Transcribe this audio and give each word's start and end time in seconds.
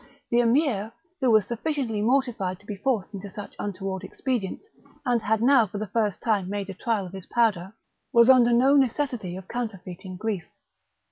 The 0.31 0.39
Emir, 0.39 0.91
who 1.19 1.29
was 1.29 1.45
sufficiently 1.45 2.01
mortified 2.01 2.59
to 2.59 2.65
be 2.65 2.75
forced 2.75 3.13
into 3.13 3.29
such 3.29 3.55
untoward 3.59 4.03
expedients, 4.03 4.65
and 5.05 5.21
had 5.21 5.43
now 5.43 5.67
for 5.67 5.77
the 5.77 5.85
first 5.85 6.23
time 6.23 6.49
made 6.49 6.71
a 6.71 6.73
trial 6.73 7.05
of 7.05 7.13
his 7.13 7.27
powder, 7.27 7.73
was 8.11 8.27
under 8.27 8.51
no 8.51 8.75
necessity 8.75 9.35
of 9.37 9.47
counterfeiting 9.47 10.17
grief. 10.17 10.47